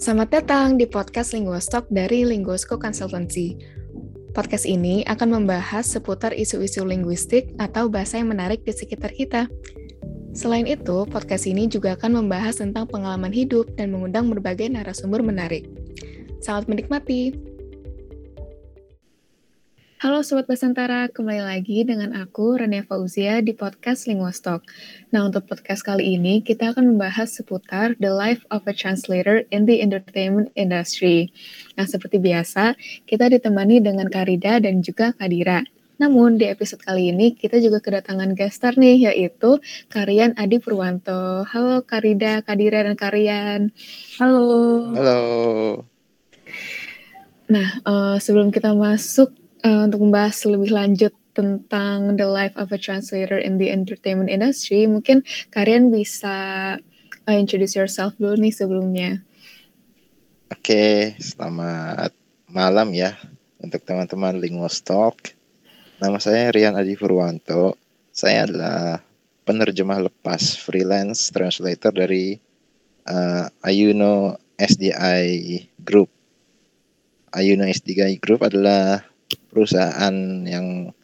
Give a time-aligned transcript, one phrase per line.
[0.00, 3.60] Selamat datang di podcast Linguastalk dari Linguosco Consultancy.
[4.32, 9.44] Podcast ini akan membahas seputar isu-isu linguistik atau bahasa yang menarik di sekitar kita.
[10.32, 15.68] Selain itu, podcast ini juga akan membahas tentang pengalaman hidup dan mengundang berbagai narasumber menarik.
[16.40, 17.49] Selamat menikmati!
[20.00, 24.64] Halo Sobat Basantara, kembali lagi dengan aku Rene Fauzia di podcast Linguastalk.
[25.12, 29.68] Nah untuk podcast kali ini kita akan membahas seputar The Life of a Translator in
[29.68, 31.28] the Entertainment Industry.
[31.76, 35.68] Nah seperti biasa, kita ditemani dengan Karida dan juga Kadira.
[36.00, 39.60] Namun di episode kali ini kita juga kedatangan gestar nih yaitu
[39.92, 41.44] Karian Adi Purwanto.
[41.44, 43.68] Halo Karida, Kadira dan Karian.
[44.16, 44.96] Halo.
[44.96, 45.20] Halo.
[47.52, 52.78] Nah, uh, sebelum kita masuk uh, untuk membahas lebih lanjut tentang the life of a
[52.78, 55.22] translator in the entertainment industry, mungkin
[55.54, 56.36] kalian bisa
[57.26, 59.22] uh, introduce yourself dulu nih sebelumnya.
[60.50, 62.10] Oke, selamat
[62.50, 63.14] malam ya
[63.62, 65.30] untuk teman-teman Linguos Talk.
[66.02, 67.78] Nama saya Rian Adi Purwanto.
[68.10, 68.98] Saya adalah
[69.46, 72.34] penerjemah lepas freelance translator dari
[73.06, 76.10] uh, Ayuno SDI Group.
[77.30, 79.09] Ayuno SDI Group adalah
[79.50, 80.14] perusahaan
[80.46, 80.94] yang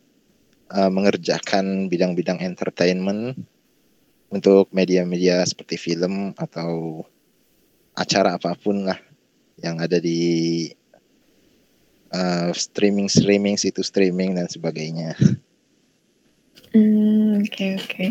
[0.71, 3.35] uh, mengerjakan bidang-bidang entertainment
[4.31, 7.03] untuk media-media seperti film atau
[7.95, 8.99] acara apa pun lah
[9.63, 10.69] yang ada di
[12.13, 15.17] uh, streaming streaming situs streaming dan sebagainya.
[16.75, 17.87] Hmm, oke okay, oke.
[17.89, 18.11] Okay.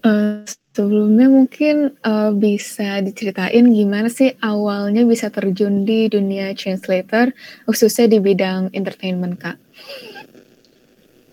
[0.00, 7.34] Uh, Sebelumnya mungkin uh, bisa diceritain gimana sih awalnya bisa terjun di dunia translator,
[7.66, 9.58] khususnya di bidang entertainment, Kak?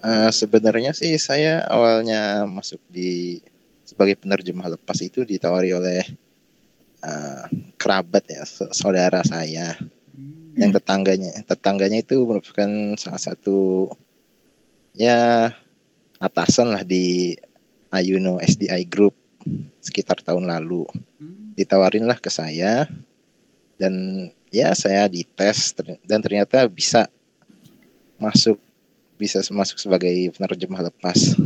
[0.01, 3.37] Uh, sebenarnya sih saya awalnya masuk di
[3.85, 6.01] sebagai penerjemah lepas itu ditawari oleh
[7.05, 7.45] uh,
[7.77, 8.41] kerabat ya,
[8.73, 9.77] saudara saya.
[10.17, 10.57] Hmm.
[10.57, 13.93] Yang tetangganya, tetangganya itu merupakan salah satu
[14.97, 15.53] ya
[16.17, 17.37] atasan lah di
[17.91, 19.15] Ayuno SDI Group
[19.79, 20.83] sekitar tahun lalu.
[21.19, 21.55] Hmm.
[21.55, 22.85] Ditawarin lah ke saya
[23.77, 23.93] dan
[24.49, 25.75] ya saya dites
[26.05, 27.07] dan ternyata bisa
[28.17, 28.57] masuk
[29.17, 31.37] bisa masuk sebagai penerjemah lepas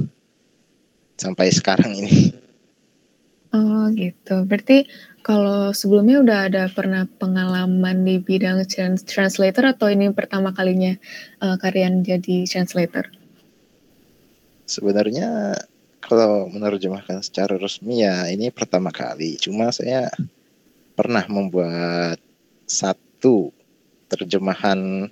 [1.15, 2.35] sampai sekarang ini.
[3.51, 4.47] Oh gitu.
[4.47, 4.87] Berarti
[5.21, 10.95] kalau sebelumnya udah ada pernah pengalaman di bidang trans translator atau ini pertama kalinya
[11.43, 13.11] uh, kalian jadi translator?
[14.65, 15.59] Sebenarnya
[16.11, 19.39] kalau menerjemahkan secara resmi ya ini pertama kali.
[19.39, 20.11] Cuma saya
[20.91, 22.19] pernah membuat
[22.67, 23.55] satu
[24.11, 25.07] terjemahan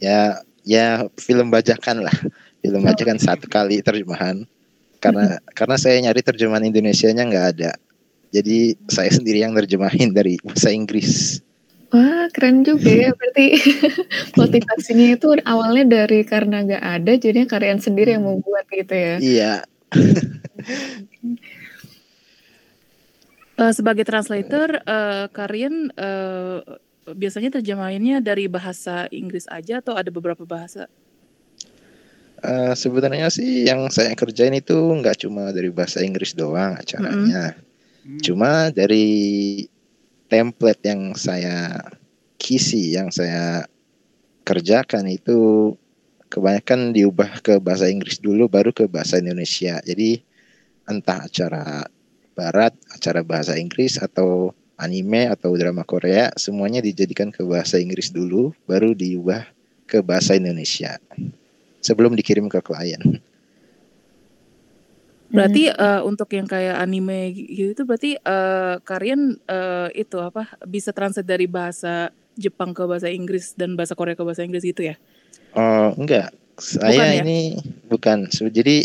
[0.00, 2.16] ya ya film bajakan lah.
[2.64, 4.48] Film bajakan satu kali terjemahan.
[4.96, 7.76] Karena karena saya nyari terjemahan Indonesia-nya nggak ada.
[8.32, 11.44] Jadi saya sendiri yang terjemahin dari bahasa Inggris.
[11.92, 13.12] Wah, keren juga ya.
[13.12, 13.60] Berarti
[14.40, 19.16] motivasinya itu awalnya dari karena nggak ada, jadinya kalian sendiri yang membuat gitu ya?
[19.16, 19.52] Iya,
[23.58, 26.60] uh, sebagai translator, uh, Karian uh,
[27.14, 30.88] biasanya terjemahinnya dari bahasa Inggris aja atau ada beberapa bahasa?
[32.38, 38.22] Uh, sebenarnya sih yang saya kerjain itu nggak cuma dari bahasa Inggris doang acaranya, mm-hmm.
[38.22, 39.66] cuma dari
[40.30, 41.82] template yang saya
[42.38, 43.66] kisi, yang saya
[44.46, 45.74] kerjakan itu
[46.28, 49.80] kebanyakan diubah ke bahasa Inggris dulu baru ke bahasa Indonesia.
[49.82, 50.20] Jadi
[50.88, 51.88] entah acara
[52.36, 58.54] barat, acara bahasa Inggris atau anime atau drama Korea semuanya dijadikan ke bahasa Inggris dulu
[58.70, 59.42] baru diubah
[59.90, 61.02] ke bahasa Indonesia
[61.82, 63.18] sebelum dikirim ke klien.
[65.28, 71.28] Berarti uh, untuk yang kayak anime gitu berarti uh, kalian uh, itu apa bisa translate
[71.28, 72.08] dari bahasa
[72.38, 74.96] Jepang ke bahasa Inggris dan bahasa Korea ke bahasa Inggris gitu ya?
[75.54, 76.34] Oh, enggak.
[76.58, 77.20] Saya bukan, ya?
[77.22, 77.40] ini
[77.86, 78.18] bukan.
[78.30, 78.76] Jadi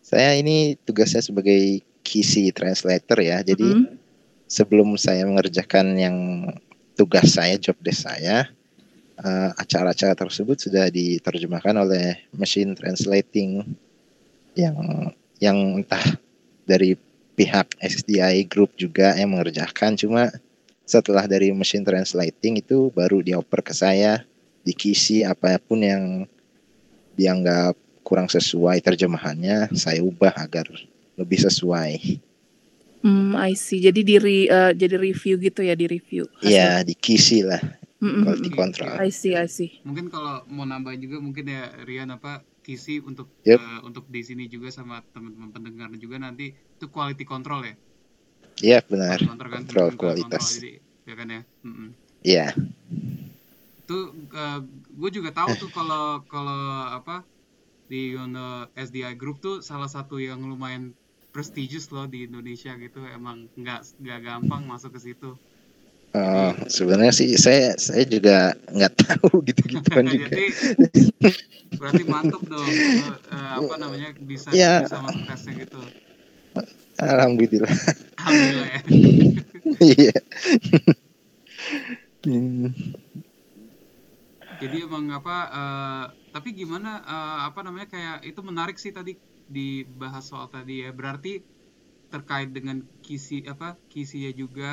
[0.00, 3.42] saya ini tugasnya sebagai kisi translator ya.
[3.42, 3.96] Jadi mm -hmm.
[4.48, 6.16] sebelum saya mengerjakan yang
[6.94, 8.48] tugas saya, job desk saya,
[9.22, 13.66] uh, acara-acara tersebut sudah diterjemahkan oleh machine translating
[14.58, 14.76] yang
[15.38, 16.18] yang entah
[16.66, 16.98] dari
[17.38, 20.34] pihak SDI Group juga yang mengerjakan cuma
[20.82, 24.26] setelah dari machine translating itu baru dioper ke saya
[24.68, 26.28] dikisi apa pun yang
[27.16, 27.72] dianggap
[28.04, 30.68] kurang sesuai terjemahannya saya ubah agar
[31.16, 32.20] lebih sesuai.
[33.02, 33.80] Hmm, I see.
[33.80, 36.28] Jadi diri uh, jadi review gitu ya di review.
[36.42, 37.60] Iya, dikisi lah.
[37.98, 38.22] Mm -mm.
[38.22, 38.94] Quality control.
[39.02, 39.82] I see, I see.
[39.82, 43.58] Mungkin kalau mau nambah juga mungkin ya Rian apa Kisi untuk Yep.
[43.58, 47.74] uh, untuk di sini juga sama teman-teman pendengar juga nanti itu quality control ya.
[48.60, 49.18] Iya benar.
[49.18, 50.44] Kan Kontrol teman-teman kualitas.
[50.44, 50.72] kontrol, jadi
[51.08, 51.42] ya kan ya.
[51.64, 51.88] Mm-mm.
[53.88, 54.12] Itu
[55.00, 56.60] gue juga tahu tuh kalau kalau
[56.92, 57.24] apa
[57.88, 60.92] di Yono SDI Group tuh salah satu yang lumayan
[61.32, 63.00] prestigious loh di Indonesia gitu.
[63.08, 65.40] Emang nggak nggak gampang masuk ke situ.
[66.12, 70.28] Oh, sebenarnya sih saya saya juga nggak tahu gitu-gituan juga.
[70.28, 70.44] Jadi
[71.78, 74.82] berarti mantep dong eh, eh, apa namanya bisa Ya.
[74.82, 75.80] bisa masuk tesnya gitu.
[76.98, 77.70] Alhamdulillah.
[78.18, 78.80] Alhamdulillah ya.
[79.80, 80.12] Iya.
[82.24, 82.66] Hmm,
[84.62, 86.02] Jadi emang apa eh,
[86.34, 89.10] tapi gimana eh, apa namanya kayak itu menarik sih tadi
[89.54, 90.88] dibahas soal tadi ya.
[90.98, 91.28] Berarti
[92.12, 92.76] terkait dengan
[93.06, 94.64] kisi apa kisinya juga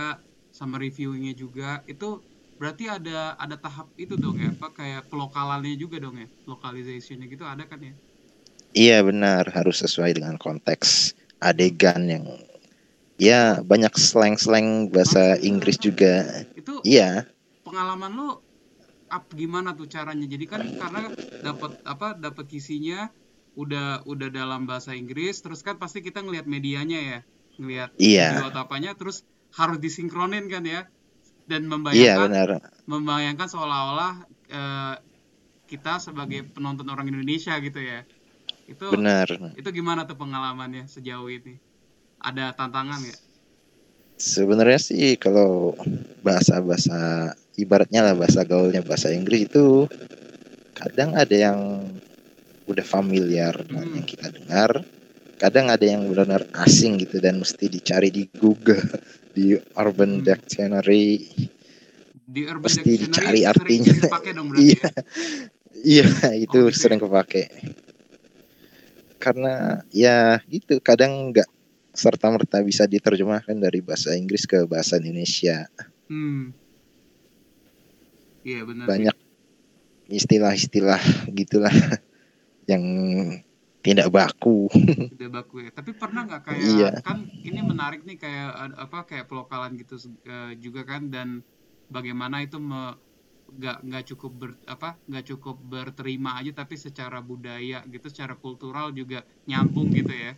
[0.60, 2.06] sama reviewingnya juga itu
[2.60, 3.12] berarti ada
[3.44, 7.80] ada tahap itu dong ya apa kayak pelokalannya juga dong ya localizationnya gitu ada kan
[7.90, 7.94] ya
[8.76, 11.16] Iya benar harus sesuai dengan konteks
[11.50, 12.26] adegan yang
[13.20, 13.42] ya
[13.72, 16.16] banyak slang-slang bahasa Inggris juga.
[16.60, 17.28] itu Iya.
[17.66, 18.24] pengalaman lo
[19.08, 21.10] up gimana tuh caranya jadi kan karena
[21.42, 23.10] dapat apa dapat kisinya
[23.56, 27.20] udah udah dalam bahasa Inggris terus kan pasti kita ngelihat medianya ya
[27.62, 28.44] ngelihat Iya.
[28.44, 29.24] video apanya terus
[29.56, 30.90] harus disinkronin kan ya
[31.48, 32.50] dan Iya membayangkan benar.
[32.90, 34.14] membayangkan seolah-olah
[34.52, 34.96] eh,
[35.66, 38.04] kita sebagai penonton orang Indonesia gitu ya
[38.66, 39.30] itu Benar.
[39.56, 41.56] itu gimana tuh pengalamannya sejauh ini
[42.20, 43.18] ada tantangan ya
[44.16, 45.76] Sebenarnya sih kalau
[46.24, 49.88] bahasa-bahasa ibaratnya lah bahasa gaulnya bahasa Inggris itu
[50.76, 51.60] kadang ada yang
[52.66, 53.96] udah familiar dengan Hmm.
[54.02, 54.82] yang kita dengar,
[55.38, 58.82] kadang ada yang benar-benar asing gitu dan mesti dicari di Google,
[59.38, 60.26] di Urban Hmm.
[60.26, 61.30] Dictionary.
[62.26, 63.94] di Urban Dictionary dicari artinya.
[64.34, 64.90] dong berarti Iya.
[64.90, 64.90] ya
[65.86, 66.08] Iya,
[66.42, 67.44] itu Oh, gitu sering kepake.
[69.22, 71.48] Karena ya gitu, kadang nggak
[71.96, 75.70] serta merta bisa diterjemahkan dari bahasa Inggris ke bahasa Indonesia.
[76.10, 76.52] Hmm.
[78.46, 78.86] Iya benar.
[78.90, 79.16] banyak
[80.06, 81.02] istilah-istilah
[81.34, 81.74] gitulah
[82.72, 82.84] yang
[83.86, 84.66] tidak baku.
[85.16, 85.70] Udah baku ya.
[85.74, 86.88] Tapi pernah nggak kayak Iya.
[87.06, 88.50] kan ini menarik nih kayak
[88.86, 89.96] apa kayak pelokalan gitu
[90.26, 91.42] eh, juga kan dan
[91.90, 92.98] bagaimana itu me,
[93.58, 98.90] nggak nggak cukup ber, apa nggak cukup berterima aja tapi secara budaya gitu secara kultural
[99.00, 100.34] juga nyambung gitu ya.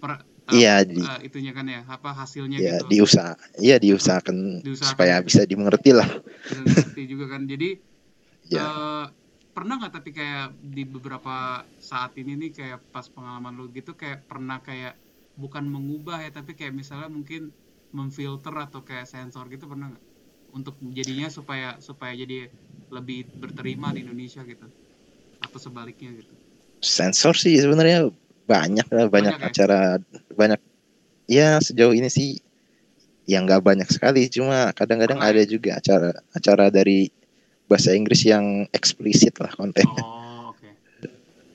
[0.00, 0.10] Per,
[0.50, 2.84] Iya, di- eh, itunya kan ya apa hasilnya ya gitu.
[2.90, 4.90] diusaha, ya diusahakan, Diusahakan.
[4.90, 6.08] supaya bisa dimengerti lah.
[6.48, 7.42] Bisa juga kan.
[7.52, 7.66] Jadi
[8.50, 9.04] Ya, Eh,
[9.56, 10.44] pernah nggak tapi kayak
[10.76, 11.32] di beberapa
[11.90, 14.92] saat ini nih kayak pas pengalaman lu gitu kayak pernah kayak
[15.42, 17.42] bukan mengubah ya tapi kayak misalnya mungkin
[17.96, 20.04] memfilter atau kayak sensor gitu pernah nggak
[20.58, 22.34] untuk jadinya supaya supaya jadi
[22.96, 24.66] lebih berterima di Indonesia gitu
[25.44, 26.34] atau sebaliknya gitu
[26.80, 28.08] sensor sih sebenarnya
[28.50, 29.48] banyak lah, banyak, Banyak ya?
[29.54, 29.80] acara,
[30.34, 30.60] banyak.
[31.30, 32.42] Ya sejauh ini sih
[33.30, 37.06] yang nggak banyak sekali, cuma kadang-kadang ada juga acara acara dari
[37.70, 39.86] bahasa Inggris yang eksplisit lah konten.
[39.86, 40.66] oh oke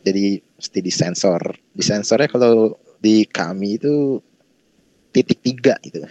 [0.08, 4.24] jadi mesti disensor disensornya kalau di kami itu
[5.12, 6.08] titik tiga gitu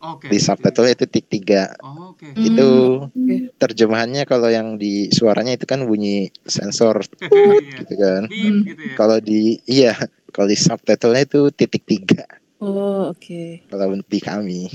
[0.00, 2.44] oke di subtitle itu titik tiga oh, oke Hmm.
[2.44, 2.70] itu
[3.08, 3.34] Oke.
[3.56, 7.82] terjemahannya kalau yang di suaranya itu kan bunyi sensor Iya.
[7.82, 9.94] gitu kan Beep gitu ya kalau di iya
[10.30, 12.24] kalau di subtitlenya itu titik tiga
[12.58, 12.74] Hmm.
[12.74, 13.70] Oh, oke.
[13.70, 14.66] kalau di kami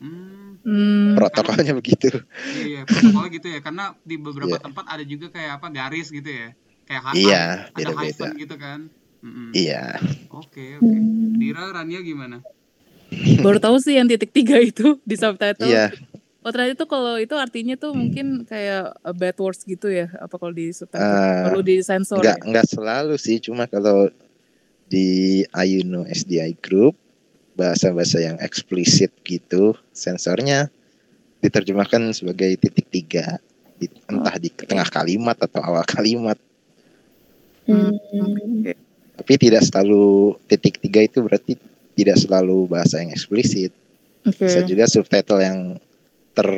[0.00, 0.64] hmm.
[0.64, 1.12] Hmm.
[1.12, 2.08] protokolnya begitu
[2.56, 3.60] Iya, iya, protokolnya gitu ya.
[3.60, 4.64] Karena di beberapa Iya.
[4.64, 6.56] tempat ada juga kayak apa garis gitu ya.
[6.84, 8.00] Kayak ha- Iya, ada beda-beda.
[8.00, 8.80] hyphen gitu kan.
[9.20, 9.50] Mm-mm.
[9.52, 10.00] iya
[10.32, 10.96] Oke, oke.
[11.36, 12.40] Dira, Rania gimana?
[13.44, 15.64] Baru tahu sih yang titik tiga itu di subtitle.
[15.64, 15.88] iya
[16.38, 20.08] Oh ternyata itu kalau itu artinya tuh mungkin kayak uh, bad words gitu ya?
[20.16, 21.02] Apa kalau di subtitle?
[21.02, 22.46] Eh, Perlu di sensor nggak ya?
[22.46, 24.08] nggak selalu sih cuma kalau
[24.88, 26.96] di Ayuno SDI Group
[27.52, 30.70] bahasa-bahasa yang eksplisit gitu sensornya
[31.42, 33.42] diterjemahkan sebagai titik tiga
[33.76, 36.38] di- entah di tengah kalimat atau awal kalimat
[37.68, 37.92] Hmm.
[38.16, 38.64] Hmm.
[39.12, 41.60] tapi tidak selalu titik tiga itu berarti
[41.98, 43.74] tidak selalu bahasa yang eksplisit
[44.22, 44.46] Oke.
[44.46, 45.58] bisa juga subtitle yang
[46.36, 46.48] ter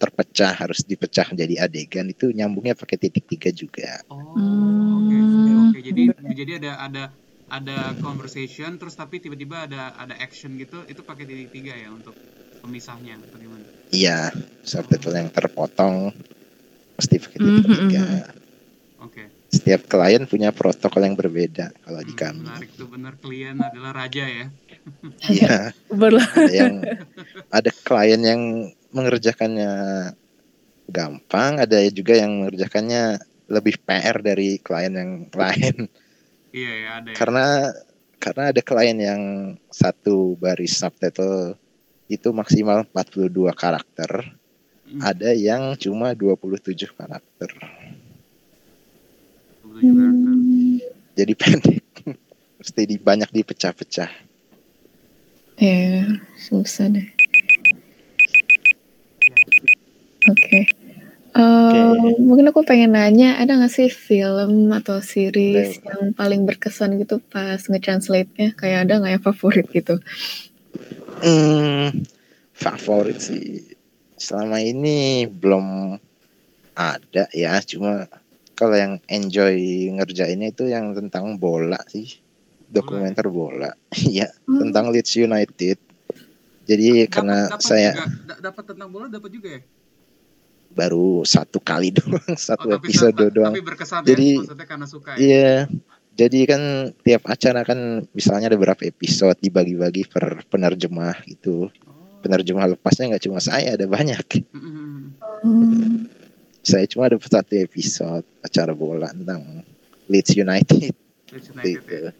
[0.00, 5.16] terpecah harus dipecah jadi adegan itu nyambungnya pakai titik tiga juga Oh, oke.
[5.68, 7.02] Oke, jadi jadi ada ada
[7.50, 12.14] ada conversation terus tapi tiba-tiba ada ada action gitu, itu pakai titik tiga ya untuk
[12.64, 13.66] pemisahnya atau gimana?
[13.90, 14.30] iya
[14.62, 16.14] subtitle yang terpotong
[16.96, 18.04] mesti pakai titik Mhm, tiga
[19.00, 19.24] Oke.
[19.50, 22.38] Setiap klien punya protokol yang berbeda kalau di Hmm, kami.
[22.46, 24.46] menarik tuh benar klien adalah raja ya.
[25.28, 26.80] Iya, ada yang
[27.52, 28.40] ada klien yang
[28.94, 29.72] mengerjakannya
[30.88, 35.90] gampang, ada juga yang mengerjakannya lebih PR dari klien yang lain.
[36.50, 37.08] Iya ya ada.
[37.10, 37.16] Ya.
[37.18, 37.46] Karena
[38.20, 39.22] karena ada klien yang
[39.70, 41.58] satu baris subtitle
[42.10, 44.34] itu maksimal 42 karakter.
[44.90, 44.98] Hmm.
[44.98, 47.50] Ada yang cuma 27 karakter.
[49.78, 50.34] 27 karakter.
[51.14, 51.84] Jadi pendek.
[52.60, 54.10] Mesti di, banyak dipecah-pecah.
[55.60, 56.08] Ya,
[56.40, 57.08] susah deh.
[60.28, 60.34] Oke.
[60.34, 60.64] Okay.
[61.30, 62.18] Uh, okay.
[62.18, 65.86] Mungkin aku pengen nanya, ada gak sih film atau series Baik.
[65.86, 68.58] yang paling berkesan gitu pas nge-translate-nya?
[68.58, 70.02] Kayak ada gak yang favorit gitu?
[71.22, 72.02] Hmm,
[72.56, 73.62] favorit sih.
[74.18, 75.96] Selama ini belum
[76.74, 78.08] ada ya, cuma
[78.60, 79.56] kalau yang enjoy
[79.96, 82.20] ngerjainnya itu yang tentang bola sih.
[82.68, 83.72] Dokumenter bola.
[84.20, 84.68] Ya hmm.
[84.68, 85.80] tentang Leeds United.
[86.68, 87.90] Jadi dapet, karena dapet saya
[88.38, 89.62] dapat tentang bola dapat juga ya?
[90.70, 93.54] Baru satu kali doang satu oh, episode tapi, doang.
[93.56, 94.38] tapi berkesan jadi ya?
[94.44, 95.18] maksudnya karena suka ya?
[95.18, 95.54] iya.
[96.20, 96.62] Jadi kan
[97.00, 101.72] tiap acara kan misalnya ada beberapa episode dibagi-bagi per penerjemah gitu.
[101.72, 102.20] Oh.
[102.20, 104.44] penerjemah lepasnya nggak cuma saya ada banyak.
[104.52, 105.89] Hmm.
[106.60, 109.64] Saya cuma ada satu episode acara bola tentang
[110.10, 110.92] Leeds United
[111.32, 111.94] Leeds United gitu.
[111.94, 112.12] ya?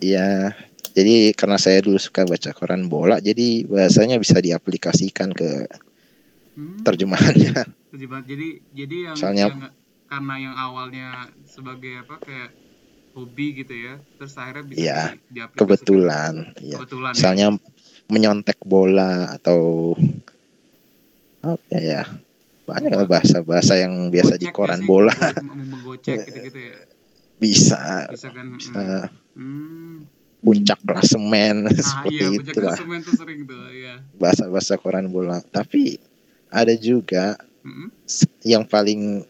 [0.00, 0.56] Iya,
[0.96, 5.68] jadi karena saya dulu suka baca koran bola, jadi bahasanya bisa diaplikasikan ke
[6.56, 6.82] hmm.
[6.82, 7.68] terjemahannya.
[7.92, 8.24] Terjemahan.
[8.24, 9.70] Jadi jadi yang, Soalnya, yang
[10.08, 11.08] karena yang awalnya
[11.44, 12.50] sebagai apa kayak
[13.14, 16.76] hobi gitu ya, terus akhirnya bisa iya, di, kebetulan, iya.
[16.80, 17.12] kebetulan.
[17.14, 17.58] Misalnya ya.
[18.10, 19.92] menyontek bola atau
[21.44, 22.02] apa ya,
[22.70, 25.14] banyak lah bahasa-bahasa yang biasa di koran bola.
[25.42, 26.76] Menggocek gitu-gitu ya.
[27.42, 28.06] Bisa.
[28.14, 28.46] Bisa kan.
[28.54, 28.70] Bisa.
[28.74, 30.06] Hmm Hmm.
[30.40, 32.76] Puncak klasemen ah, seperti iya, itu lah.
[33.76, 33.94] ya.
[34.16, 35.44] Bahasa-bahasa koran bola.
[35.52, 36.00] Tapi
[36.48, 37.88] ada juga mm-hmm.
[38.48, 39.24] yang paling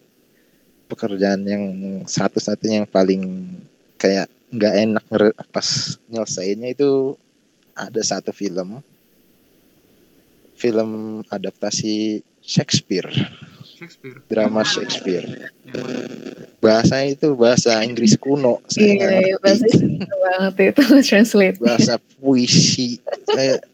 [0.87, 1.65] pekerjaan yang
[2.07, 3.23] satu-satunya yang paling
[3.99, 5.05] kayak nggak enak
[5.55, 7.15] pas nyelesainnya itu
[7.79, 8.83] ada satu film
[10.59, 13.07] film adaptasi Shakespeare
[13.81, 14.21] Shakespeare.
[14.29, 15.25] Drama Shakespeare.
[16.61, 18.61] Bahasa itu bahasa Inggris kuno.
[18.69, 19.65] Saya iya, iya bahasa
[20.05, 21.57] banget itu translate.
[21.57, 23.01] Bahasa puisi.
[23.25, 23.65] Kayak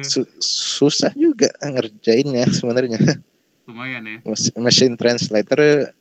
[0.10, 3.20] su susah juga ngerjainnya sebenarnya.
[3.68, 4.18] Lumayan ya.
[4.56, 5.92] Mesin translator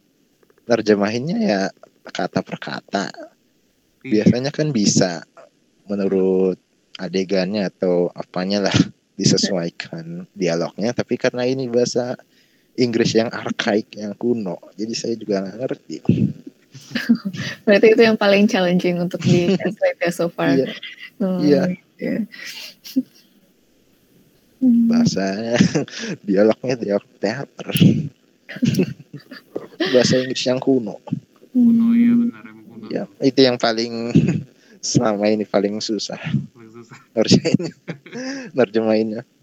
[0.63, 1.61] terjemahinnya ya
[2.07, 3.11] kata per kata.
[4.07, 4.23] Iya.
[4.23, 5.27] Biasanya kan bisa
[5.91, 6.55] menurut
[6.95, 8.77] adegannya atau apanya lah
[9.15, 12.19] disesuaikan dialognya tapi karena ini bahasa
[12.75, 15.97] Inggris yang arkaik yang kuno jadi saya juga nggak ngerti.
[17.65, 20.59] Berarti itu yang paling challenging untuk di translate ya so far.
[20.59, 20.67] Iya.
[21.23, 21.63] Oh, iya.
[21.95, 22.21] yeah.
[24.89, 25.55] bahasanya
[26.27, 27.67] dialognya dialog teater.
[29.79, 30.99] Bahasa Inggris yang kuno.
[31.55, 32.85] Kuno iya benar kuno.
[32.91, 34.11] Ya itu yang paling
[34.83, 36.19] selama ini paling susah
[36.85, 37.01] susah
[38.53, 39.21] nerjemahinnya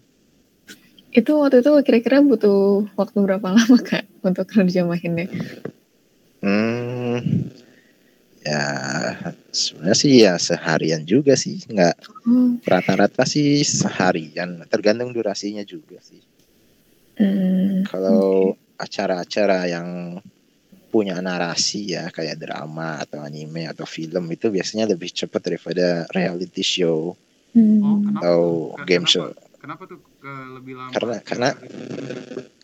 [1.13, 5.29] itu waktu itu kira-kira butuh waktu berapa lama kak untuk nerjemahinnya?
[6.41, 7.21] Hmm,
[8.41, 8.65] ya
[9.53, 11.95] sebenarnya sih ya seharian juga sih, nggak
[12.25, 12.65] hmm.
[12.65, 16.19] rata-rata sih seharian, tergantung durasinya juga sih.
[17.13, 20.17] Hmm, Kalau acara-acara yang
[20.89, 26.61] punya narasi ya kayak drama atau anime atau film itu biasanya lebih cepat daripada reality
[26.61, 27.17] show
[27.53, 27.79] hmm.
[27.81, 28.39] oh, atau
[28.85, 29.31] game show.
[29.57, 30.91] Kenapa tuh ke lebih lama?
[30.91, 31.49] Karena karena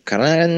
[0.04, 0.52] karena kan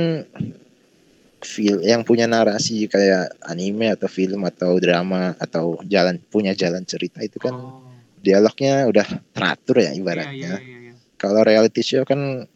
[1.43, 7.19] feel yang punya narasi kayak anime atau film atau drama atau jalan punya jalan cerita
[7.21, 7.83] itu kan oh.
[8.23, 10.57] dialognya udah teratur ya ibaratnya.
[10.57, 10.95] Iya, iya, iya, iya.
[11.19, 12.47] Kalau reality show kan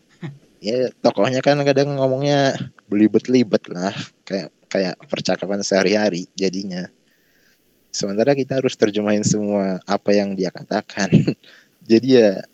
[0.66, 2.54] ya tokohnya kan kadang ngomongnya
[2.86, 6.86] belibet-libet lah kayak kayak percakapan sehari-hari jadinya.
[7.96, 11.08] Sementara kita harus terjemahin semua apa yang dia katakan.
[11.90, 12.44] Jadi ya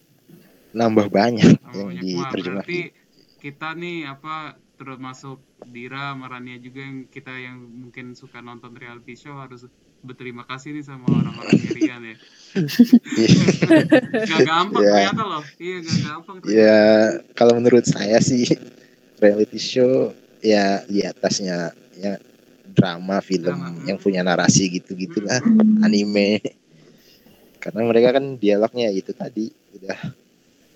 [0.71, 2.63] nambah banyak oh, yang diterjemahkan.
[2.63, 2.81] Berarti
[3.43, 9.35] kita nih apa termasuk Dira, Marania juga yang kita yang mungkin suka nonton reality show
[9.35, 9.67] harus
[10.03, 12.17] berterima kasih nih sama orang-orang Rian ya.
[14.31, 14.95] gak gampang yeah.
[14.95, 15.43] ternyata loh.
[15.59, 16.37] Iya gak gampang.
[16.47, 16.99] Iya yeah,
[17.35, 18.47] kalau menurut saya sih
[19.19, 22.19] reality show ya di atasnya ya
[22.73, 23.85] drama film drama.
[23.87, 25.85] yang punya narasi gitu-gitu lah hmm.
[25.85, 26.41] anime
[27.62, 29.99] karena mereka kan dialognya itu tadi udah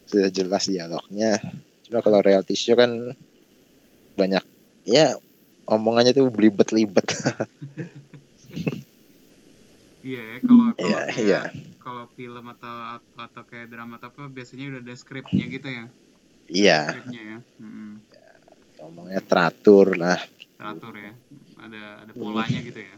[0.07, 1.43] sudah jelas dialognya
[1.87, 3.15] cuma kalau reality show kan
[4.15, 4.43] banyak
[4.87, 5.19] ya
[5.67, 7.07] omongannya tuh belibet-libet
[10.07, 11.45] iya ya, kalau kalau yeah, yeah.
[11.83, 15.85] kalau film atau atau kayak drama atau apa biasanya udah ada skripnya gitu ya
[16.47, 17.23] iya yeah.
[17.35, 17.39] ya.
[17.59, 17.93] hmm.
[18.15, 18.31] ya,
[18.87, 20.23] omongnya teratur lah
[20.57, 21.13] teratur ya
[21.67, 22.97] ada ada polanya gitu ya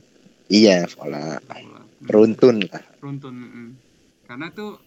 [0.49, 1.81] iya pola, pola.
[2.09, 3.71] runtun lah runtun mm.
[4.29, 4.81] karena tuh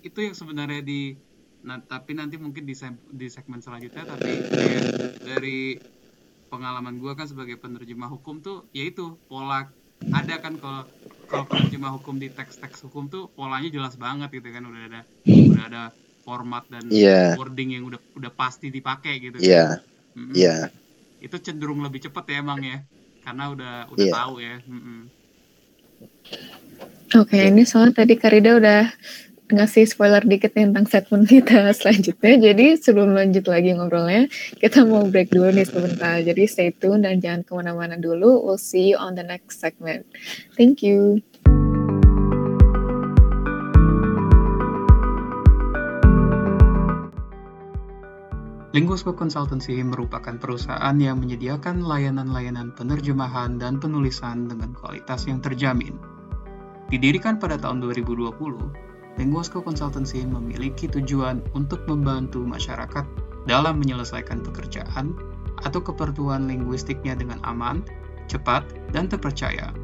[0.00, 1.14] itu yang sebenarnya di
[1.60, 2.72] nah tapi nanti mungkin di
[3.12, 4.84] di segmen selanjutnya tapi kayak
[5.20, 5.76] dari
[6.48, 9.68] pengalaman gue kan sebagai penerjemah hukum tuh yaitu pola
[10.08, 10.88] ada kan kalau
[11.28, 15.64] kalau penerjemah hukum di teks-teks hukum tuh polanya jelas banget gitu kan udah ada udah
[15.68, 15.82] ada
[16.24, 17.36] format dan yeah.
[17.36, 20.32] wording yang udah udah pasti dipakai gitu iya kan?
[20.32, 21.24] iya yeah.
[21.24, 22.80] itu cenderung lebih cepat ya emang ya
[23.24, 24.16] karena udah udah yeah.
[24.16, 25.00] tahu ya mm
[27.10, 28.82] oke okay, ini soalnya tadi Karida udah
[29.50, 32.38] ngasih spoiler dikit tentang segmen kita selanjutnya.
[32.38, 34.30] Jadi sebelum lanjut lagi ngobrolnya,
[34.62, 36.22] kita mau break dulu nih sebentar.
[36.22, 38.46] Jadi stay tune dan jangan ke mana-mana dulu.
[38.46, 40.06] We'll see you on the next segment.
[40.54, 41.26] Thank you.
[48.70, 55.98] Linguisco Consultancy merupakan perusahaan yang menyediakan layanan-layanan penerjemahan dan penulisan dengan kualitas yang terjamin.
[56.86, 58.30] Didirikan pada tahun 2020,
[59.18, 63.02] Linguasco Consultancy memiliki tujuan untuk membantu masyarakat
[63.50, 65.18] dalam menyelesaikan pekerjaan
[65.66, 67.82] atau keperluan linguistiknya dengan aman,
[68.30, 68.62] cepat,
[68.94, 69.74] dan terpercaya.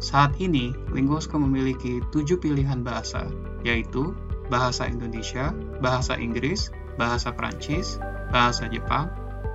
[0.00, 3.28] Saat ini, Linguasco memiliki tujuh pilihan bahasa,
[3.68, 4.16] yaitu
[4.48, 5.52] bahasa Indonesia,
[5.84, 9.10] bahasa Inggris, bahasa Prancis, bahasa Jepang,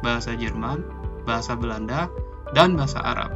[0.06, 0.86] bahasa Jerman,
[1.25, 2.08] bahasa Belanda,
[2.54, 3.32] dan bahasa Arab.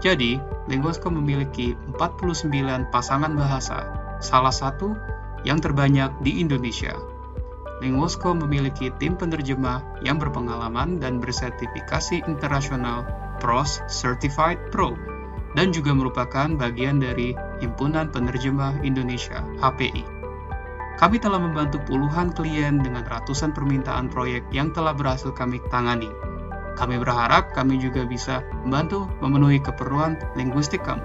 [0.00, 3.84] Jadi, Linguasco memiliki 49 pasangan bahasa,
[4.18, 4.96] salah satu
[5.44, 6.96] yang terbanyak di Indonesia.
[7.80, 13.08] Linguosco memiliki tim penerjemah yang berpengalaman dan bersertifikasi internasional
[13.40, 14.92] PROS Certified Pro
[15.56, 17.32] dan juga merupakan bagian dari
[17.64, 20.19] Himpunan Penerjemah Indonesia HPI.
[21.00, 26.12] Kami telah membantu puluhan klien dengan ratusan permintaan proyek yang telah berhasil kami tangani.
[26.76, 31.00] Kami berharap kami juga bisa membantu memenuhi keperluan linguistik kamu.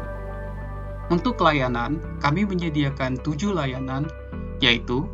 [1.16, 4.12] Untuk layanan, kami menyediakan tujuh layanan
[4.60, 5.08] yaitu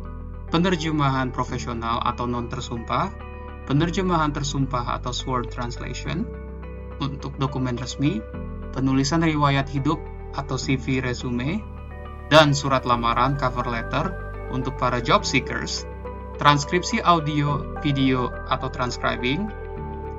[0.50, 3.14] penerjemahan profesional atau non tersumpah,
[3.70, 6.26] penerjemahan tersumpah atau sword translation
[6.98, 8.18] untuk dokumen resmi,
[8.74, 10.02] penulisan riwayat hidup
[10.34, 11.62] atau CV resume,
[12.34, 15.88] dan surat lamaran cover letter untuk para job seekers,
[16.36, 19.48] transkripsi audio, video atau transcribing,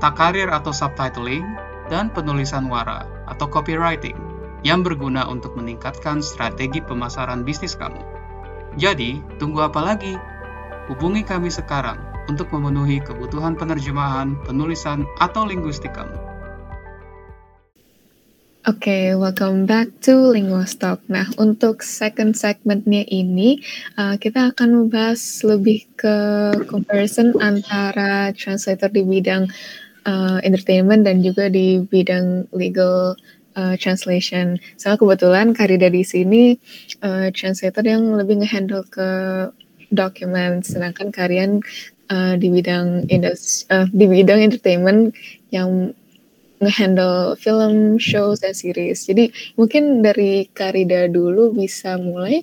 [0.01, 1.45] takarir atau subtitling,
[1.87, 4.15] dan penulisan wara atau copywriting
[4.63, 7.99] yang berguna untuk meningkatkan strategi pemasaran bisnis kamu.
[8.79, 10.15] Jadi, tunggu apa lagi?
[10.87, 11.99] Hubungi kami sekarang
[12.31, 16.15] untuk memenuhi kebutuhan penerjemahan, penulisan, atau linguistik kamu.
[18.63, 21.03] Oke, okay, welcome back to Linguastalk.
[21.11, 23.59] Nah, untuk second segmentnya ini,
[23.99, 26.15] uh, kita akan membahas lebih ke
[26.71, 29.51] comparison antara translator di bidang
[30.07, 33.19] uh, entertainment dan juga di bidang legal
[33.59, 34.55] uh, translation.
[34.79, 36.55] Soalnya kebetulan Karida di sini
[37.03, 39.09] uh, translator yang lebih ngehandle ke
[39.91, 41.59] dokumen, sedangkan kalian
[42.07, 45.11] uh, di bidang industri, uh, di bidang entertainment
[45.51, 45.91] yang
[46.63, 49.05] ngehandle film, shows, dan series.
[49.05, 52.41] Jadi mungkin dari Karida dulu bisa mulai.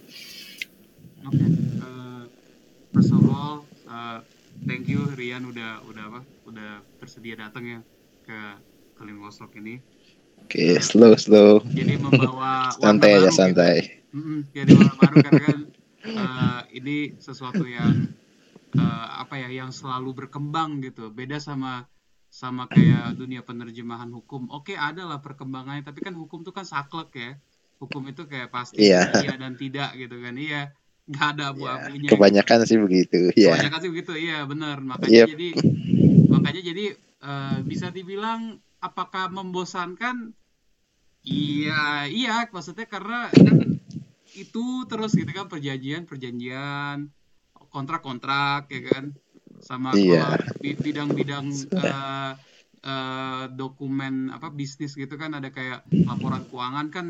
[1.25, 1.49] Oke, okay.
[1.85, 2.25] uh,
[2.97, 4.25] first of all, uh,
[4.65, 7.81] thank you Rian udah udah apa, udah bersedia datang ya
[8.25, 8.39] ke
[8.97, 9.81] Kalin Wosok ini
[10.51, 11.61] Oke, okay, slow slow.
[11.69, 13.77] Jadi membawa santai aja santai.
[13.85, 14.19] Gitu.
[14.19, 15.59] Mm-hmm, jadi warna baru karena kan
[16.11, 18.11] uh, ini sesuatu yang
[18.75, 21.13] uh, apa ya yang selalu berkembang gitu.
[21.15, 21.87] Beda sama
[22.31, 24.47] sama kayak dunia penerjemahan hukum.
[24.55, 27.31] Oke, okay, ada lah perkembangannya, tapi kan hukum itu kan saklek ya.
[27.83, 29.11] Hukum itu kayak pasti yeah.
[29.19, 30.39] iya dan tidak gitu kan.
[30.39, 30.71] Iya,
[31.11, 32.07] nggak ada abu-abunya.
[32.07, 32.69] Yeah, kebanyakan gitu.
[32.71, 33.19] sih begitu.
[33.35, 33.59] Iya.
[33.59, 34.79] Kebanyakan sih begitu, iya benar.
[34.79, 35.29] Makanya yep.
[35.35, 35.49] jadi
[36.31, 36.85] makanya jadi
[37.21, 40.39] uh, bisa dibilang apakah membosankan
[41.21, 43.77] Iya, iya, maksudnya karena kan
[44.33, 47.13] itu terus gitu kan perjanjian, perjanjian,
[47.69, 49.05] kontrak-kontrak ya kan,
[49.61, 50.41] sama iya.
[50.61, 51.47] bidang-bidang
[51.77, 52.33] uh,
[52.85, 57.07] uh, dokumen apa bisnis gitu kan ada kayak laporan keuangan kan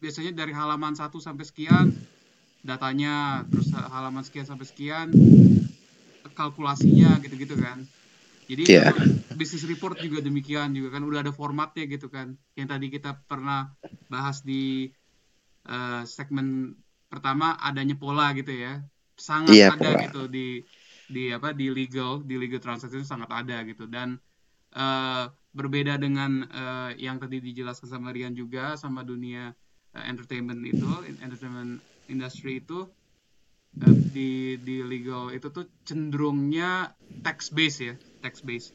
[0.00, 1.92] biasanya dari halaman 1 sampai sekian
[2.60, 5.08] datanya, terus halaman sekian sampai sekian
[6.36, 7.84] kalkulasinya gitu-gitu kan.
[8.50, 8.90] Jadi yeah.
[9.38, 12.34] bisnis report juga demikian juga kan udah ada formatnya gitu kan.
[12.58, 13.70] Yang tadi kita pernah
[14.10, 14.90] bahas di
[15.70, 16.74] uh, segmen
[17.06, 18.82] pertama adanya pola gitu ya.
[19.14, 20.02] Sangat yeah, ada pola.
[20.08, 20.46] gitu di
[21.10, 23.90] di apa di legal di legal transaction sangat ada gitu.
[23.90, 24.14] Dan
[24.78, 29.50] uh, berbeda dengan uh, yang tadi dijelaskan sama Rian juga sama dunia
[29.98, 30.86] uh, entertainment itu
[31.18, 32.86] entertainment industry itu
[34.10, 36.90] di di legal itu tuh cenderungnya
[37.22, 38.74] tax base ya tax base.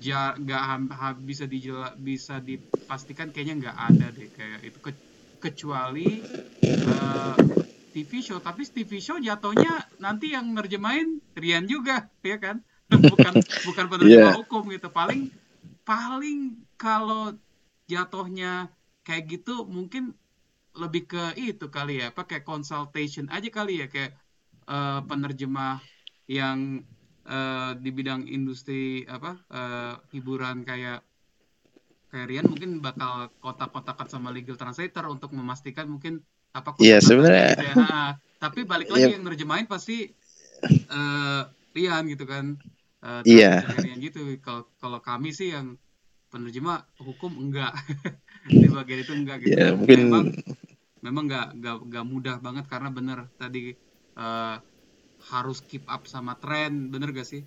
[0.00, 4.92] Ja nggak bisa dijela bisa dipastikan kayaknya nggak ada deh kayak itu ke,
[5.40, 6.20] kecuali
[6.84, 7.36] uh,
[7.96, 12.60] TV show tapi TV show jatuhnya nanti yang nerjemahin Rian juga ya kan
[12.92, 14.36] bukan bukan penerjemah yeah.
[14.36, 15.32] hukum gitu paling
[15.88, 17.32] paling kalau
[17.88, 18.68] jatuhnya
[19.00, 20.12] kayak gitu mungkin
[20.76, 24.12] lebih ke itu kali ya pakai consultation aja kali ya kayak
[24.68, 25.80] uh, penerjemah
[26.28, 26.84] yang
[27.24, 31.00] uh, di bidang industri apa uh, hiburan kayak
[32.12, 36.20] kayak Rian mungkin bakal kotak-kotakan sama legal translator untuk memastikan mungkin
[36.56, 37.52] apa Iya sebenarnya.
[37.60, 37.74] Ya.
[37.76, 39.14] Nah, tapi balik lagi yeah.
[39.16, 40.08] yang nerjemahin pasti
[40.88, 41.44] uh,
[41.76, 42.56] Rian gitu kan.
[43.04, 43.60] Uh, iya.
[43.60, 43.84] Yeah.
[43.84, 44.24] Rian gitu.
[44.40, 45.76] Kalau kalau kami sih yang
[46.32, 47.76] penerjemah hukum enggak
[48.50, 49.54] di bagian itu enggak gitu.
[49.54, 50.26] Yeah, mungkin memang
[51.04, 53.76] memang enggak, enggak enggak mudah banget karena bener tadi
[54.16, 54.56] uh,
[55.32, 57.42] harus keep up sama tren bener gak sih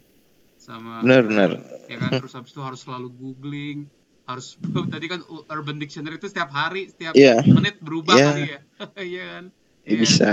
[0.60, 1.50] sama bener bener
[1.88, 3.88] ya kan terus habis itu harus selalu googling
[4.30, 4.62] harus
[4.94, 7.42] tadi kan Urban Dictionary itu setiap hari setiap yeah.
[7.42, 8.28] menit berubah yeah.
[8.30, 8.60] kali ya
[9.10, 9.46] iya kan
[9.90, 10.00] yeah.
[10.00, 10.30] bisa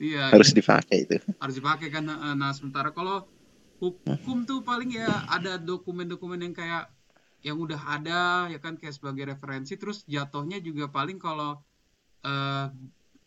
[0.00, 3.28] iya harus dipakai itu harus dipakai kan nah sementara kalau
[3.84, 6.88] hukum tuh paling ya ada dokumen-dokumen yang kayak
[7.44, 11.60] yang udah ada ya kan kayak sebagai referensi terus jatuhnya juga paling kalau
[12.24, 12.66] uh,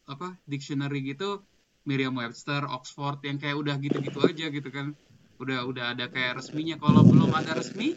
[0.10, 1.46] apa dictionary gitu
[1.88, 4.92] Merriam-Webster, Oxford yang kayak udah gitu-gitu aja gitu kan.
[5.40, 6.76] Udah udah ada kayak resminya.
[6.76, 7.96] Kalau belum ada resmi,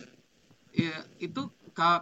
[0.71, 1.51] ya itu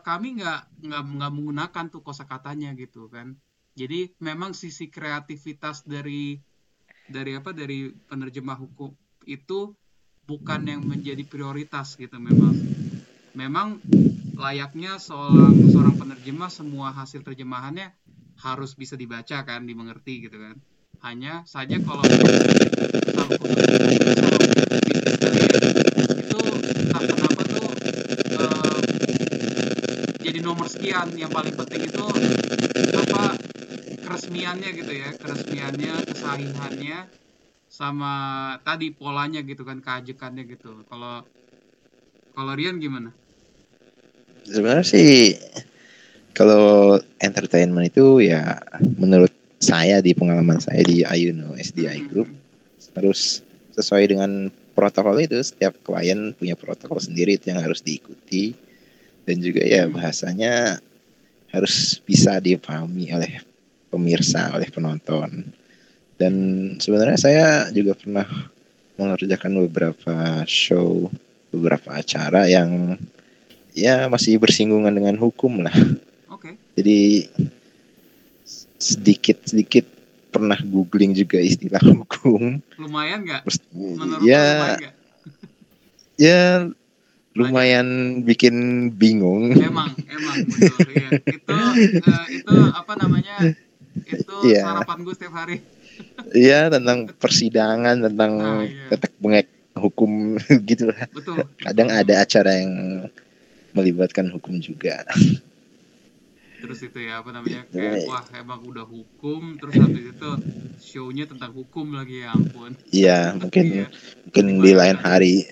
[0.02, 3.38] kami nggak nggak nggak menggunakan tuh kosakatanya gitu kan.
[3.78, 6.38] Jadi memang sisi kreativitas dari
[7.08, 8.90] dari apa dari penerjemah hukum
[9.24, 9.72] itu
[10.28, 12.54] bukan yang menjadi prioritas gitu memang.
[13.38, 13.78] Memang
[14.34, 17.94] layaknya seorang seorang penerjemah semua hasil terjemahannya
[18.38, 20.58] harus bisa dibaca kan, dimengerti gitu kan
[21.02, 22.18] hanya saja kalau itu
[26.74, 27.70] entah kenapa tuh
[28.34, 28.78] uh,
[30.18, 32.02] jadi nomor sekian yang paling penting itu
[32.98, 33.38] apa
[34.02, 36.98] keresmiannya gitu ya keresmiannya kesahihannya
[37.70, 38.12] sama
[38.66, 40.82] tadi polanya gitu kan keajekannya gitu.
[40.90, 41.22] Kalau
[42.34, 43.14] kalau Rian gimana?
[44.50, 45.38] Sebenarnya sih
[46.34, 48.58] kalau entertainment itu ya
[48.98, 49.30] menurut
[49.62, 52.08] saya di pengalaman saya di Ayuno SDI hmm.
[52.10, 52.28] Group
[52.98, 53.46] harus
[53.78, 58.66] sesuai dengan protokol itu setiap klien punya protokol sendiri itu yang harus diikuti
[59.28, 60.80] dan juga ya bahasanya
[61.52, 63.44] harus bisa dipahami oleh
[63.92, 65.52] pemirsa oleh penonton
[66.16, 66.34] dan
[66.80, 68.26] sebenarnya saya juga pernah
[68.98, 71.12] mengerjakan beberapa show
[71.54, 72.98] beberapa acara yang
[73.72, 75.72] ya masih bersinggungan dengan hukum lah.
[76.34, 76.52] Oke.
[76.52, 76.54] Okay.
[76.74, 77.00] Jadi
[78.78, 79.86] sedikit sedikit
[80.34, 82.58] pernah googling juga istilah hukum.
[82.76, 83.42] Lumayan nggak?
[84.26, 84.76] Ya,
[86.18, 86.66] ya
[87.38, 89.54] lumayan bikin bingung.
[89.54, 90.88] Emang, emang betul.
[90.90, 91.08] ya.
[91.22, 93.36] Itu uh, itu apa namanya?
[94.02, 94.66] Itu ya.
[94.66, 95.56] sarapan gue setiap hari.
[96.34, 98.90] Iya tentang persidangan tentang nah, iya.
[98.90, 99.48] tetek bengek
[99.78, 100.34] hukum
[100.70, 101.06] gitu lah.
[101.14, 101.46] Betul.
[101.62, 103.06] Kadang ada acara yang
[103.70, 105.06] melibatkan hukum juga
[106.58, 110.30] terus itu ya apa namanya kayak wah emang udah hukum terus habis itu
[110.82, 113.86] shownya tentang hukum lagi ya ampun iya mungkin iya.
[114.26, 115.46] mungkin di lain hari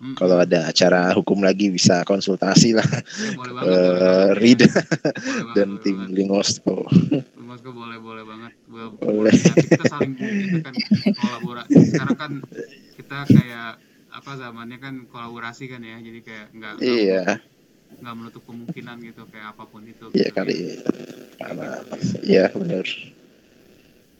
[0.00, 0.16] hmm.
[0.16, 2.88] kalau ada acara hukum lagi bisa konsultasi lah.
[2.88, 3.68] Ya, boleh banget,
[4.08, 4.70] uh, Rida
[5.56, 6.88] dan tim Lingosko
[7.36, 8.52] Lingosko boleh boleh banget.
[8.66, 9.34] Boleh, boleh.
[9.36, 10.74] Nanti kita saling itu kan
[11.14, 11.72] kolaborasi.
[11.84, 12.32] Sekarang kan
[12.96, 13.72] kita kayak
[14.10, 16.00] apa zamannya kan kolaborasi kan ya.
[16.00, 17.38] Jadi kayak nggak iya.
[18.00, 20.08] nggak menutup kemungkinan gitu kayak apa pun itu.
[20.16, 20.36] Iya gitu.
[20.40, 20.56] kali.
[21.36, 21.68] Karena
[22.24, 22.86] iya benar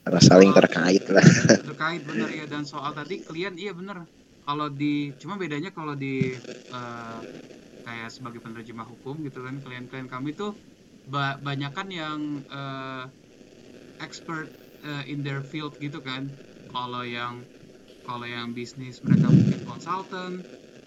[0.00, 1.26] karena saling terkait lah.
[1.70, 2.28] Terkait bener.
[2.34, 4.08] Ya dan soal tadi klien iya bener
[4.50, 6.34] kalau di cuma bedanya kalau di
[6.74, 7.22] uh,
[7.86, 10.58] kayak sebagai penerjemah hukum gitu kan klien-klien kami tuh
[11.06, 13.06] ba banyak kan yang uh,
[14.02, 14.50] expert
[14.82, 16.34] uh, in their field gitu kan.
[16.66, 17.46] Kalau yang
[18.02, 20.32] kalau yang bisnis mereka mungkin konsultan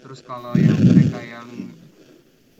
[0.04, 1.48] terus kalau yang mereka yang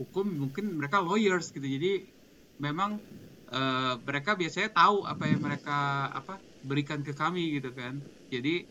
[0.01, 1.69] hukum mungkin mereka lawyers gitu.
[1.69, 2.09] Jadi
[2.57, 3.05] memang
[3.53, 8.01] uh, mereka biasanya tahu apa yang mereka apa berikan ke kami gitu kan.
[8.33, 8.65] Jadi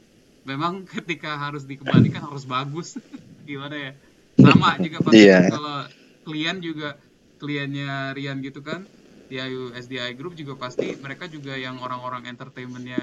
[0.45, 2.97] memang ketika harus dikembalikan harus bagus.
[3.49, 3.93] Gimana ya?
[4.41, 5.49] Sama juga pasti yeah.
[5.49, 5.89] kalau
[6.25, 6.97] klien juga
[7.39, 8.89] kliennya Rian gitu kan
[9.29, 13.01] di IU SDI Group juga pasti mereka juga yang orang-orang entertainmentnya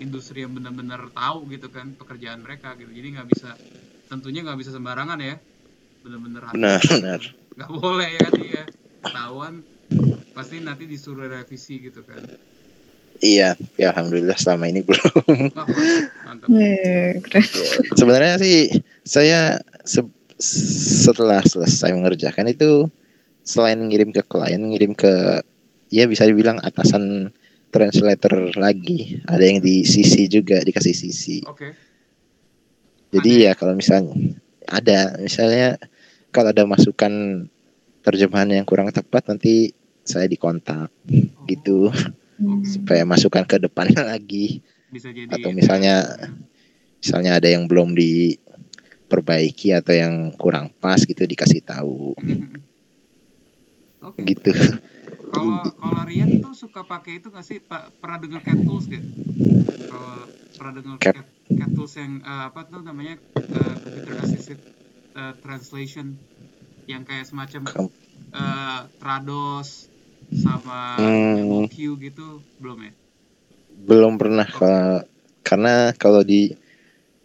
[0.00, 2.92] industri yang benar-benar tahu gitu kan pekerjaan mereka gitu.
[2.92, 3.56] Jadi nggak bisa
[4.08, 5.36] tentunya nggak bisa sembarangan ya.
[6.02, 7.20] Benar-benar benar benar.
[7.56, 8.62] Nggak boleh ya kan iya
[9.02, 9.54] ketahuan
[10.32, 12.20] pasti nanti disuruh revisi gitu kan.
[13.22, 15.52] Iya ya alhamdulillah selama ini belum
[16.32, 16.48] mantap.
[16.48, 17.40] Yeah, ya,
[17.92, 18.56] sebenarnya sih
[19.04, 20.00] saya se
[20.42, 22.88] setelah selesai mengerjakan itu
[23.46, 25.44] selain ngirim ke klien ngirim ke
[25.92, 27.30] ya bisa dibilang atasan
[27.70, 31.72] translator lagi ada yang di sisi juga dikasih sisi oke okay.
[33.14, 33.44] jadi ada.
[33.46, 34.14] ya kalau misalnya
[34.66, 35.78] ada misalnya
[36.34, 37.46] kalau ada masukan
[38.02, 39.70] terjemahan yang kurang tepat nanti
[40.02, 41.46] saya dikontak oh.
[41.46, 42.66] gitu okay.
[42.66, 44.58] supaya masukan ke depannya lagi
[44.92, 46.04] bisa jadi atau misalnya
[47.00, 52.12] misalnya ada yang belum diperbaiki atau yang kurang pas gitu dikasih tahu.
[54.02, 54.34] Okay.
[54.34, 54.50] gitu.
[55.30, 57.62] Kalau kalau Rian tuh suka pakai itu nggak sih?
[58.02, 58.98] Pernah dengar cat tools gak
[59.86, 60.26] kalau
[60.58, 63.22] pernah dengar cat, cat tools yang uh, apa tuh namanya?
[63.38, 64.58] Uh, computer assisted
[65.14, 66.18] uh, translation.
[66.90, 67.62] Yang kayak semacam
[68.34, 69.86] uh, Trados
[70.34, 71.70] sama hmm.
[71.70, 72.42] Q gitu.
[72.58, 72.92] Belum ya
[73.72, 75.04] belum pernah kalau
[75.42, 76.54] karena kalau di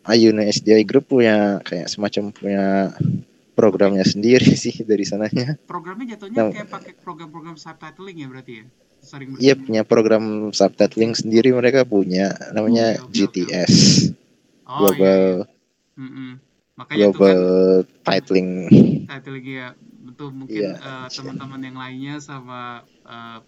[0.07, 2.95] Ayuno SDI Group punya kayak semacam punya
[3.57, 5.59] programnya sendiri sih dari sananya.
[5.67, 8.65] Programnya jatuhnya nah, kayak pakai program-program subtitling ya berarti ya?
[8.97, 13.73] Sering Iya punya program subtitling sendiri mereka punya namanya oh, okay, GTS.
[14.13, 14.67] Okay.
[14.67, 15.97] Oh, Global iya, iya.
[15.97, 16.31] Mm -mm.
[16.77, 17.41] Makanya Global
[17.81, 18.49] kan, titling.
[19.09, 19.67] Titling ya
[20.07, 20.77] betul mungkin yeah.
[20.79, 20.93] Iya.
[21.03, 23.43] uh, teman-teman yang lainnya sama uh,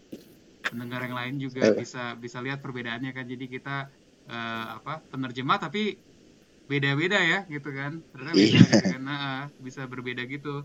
[0.64, 1.76] pendengar yang lain juga uh.
[1.76, 3.26] bisa bisa lihat perbedaannya kan.
[3.26, 3.88] Jadi kita
[4.30, 5.98] uh, apa penerjemah tapi
[6.70, 8.04] beda-beda ya gitu kan.
[8.14, 8.68] Ternyata beda yeah.
[8.70, 9.02] gitu kan.
[9.02, 10.64] Nah, bisa berbeda gitu.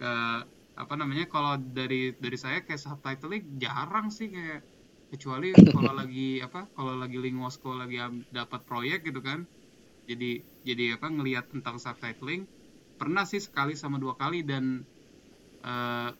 [0.00, 0.40] Uh,
[0.74, 4.66] apa namanya kalau dari dari saya kayak subtitling jarang sih kayak
[5.14, 9.46] kecuali kalau lagi apa kalau lagi linguasko lagi dapat proyek gitu kan.
[10.04, 12.48] Jadi jadi apa ngelihat tentang subtitling.
[12.94, 14.86] Pernah sih sekali sama dua kali dan
[15.66, 16.14] uh,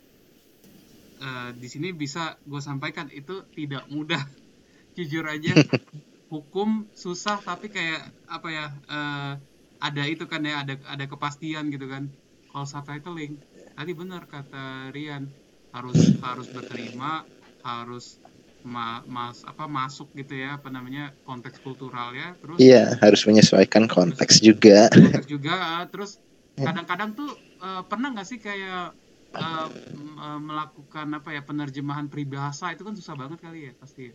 [1.20, 4.20] uh, di sini bisa gue sampaikan itu tidak mudah.
[4.96, 5.54] Jujur aja
[6.32, 9.32] hukum susah tapi kayak apa ya uh,
[9.78, 12.10] ada itu kan ya ada ada kepastian gitu kan.
[12.50, 13.42] Kalau subtitling
[13.74, 15.34] tadi benar kata Rian
[15.74, 17.26] harus harus berterima
[17.66, 18.22] harus
[18.64, 23.84] ma mas apa masuk gitu ya apa namanya konteks kultural ya terus iya harus menyesuaikan
[23.90, 24.88] konteks juga.
[24.88, 26.16] konteks juga terus
[26.66, 27.28] kadang-kadang tuh
[27.60, 28.96] uh, pernah nggak sih kayak
[29.34, 34.14] uh, melakukan apa ya penerjemahan peribahasa itu kan susah banget kali ya pasti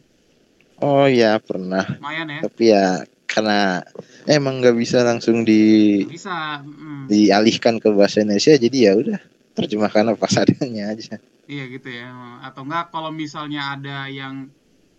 [0.79, 1.84] Oh ya pernah.
[1.99, 2.39] Lumayan ya.
[2.47, 3.84] Tapi ya karena
[4.25, 7.12] emang nggak bisa langsung di bisa mm.
[7.12, 9.19] dialihkan ke bahasa Indonesia jadi ya udah
[9.53, 11.19] terjemahkan apa sadanya aja.
[11.45, 12.10] Iya gitu ya.
[12.47, 14.49] Atau enggak kalau misalnya ada yang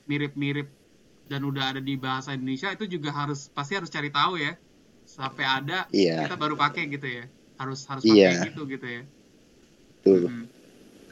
[0.04, 0.68] mirip-mirip
[1.30, 4.54] dan udah ada di bahasa Indonesia itu juga harus pasti harus cari tahu ya.
[5.09, 6.28] Sampai ada iya.
[6.28, 7.24] kita baru pakai gitu ya.
[7.56, 8.46] Harus harus pakai iya.
[8.52, 9.02] gitu gitu ya.
[10.00, 10.32] Betul.
[10.32, 10.48] Hmm.